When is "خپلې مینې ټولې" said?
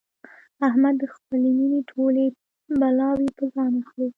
1.13-2.23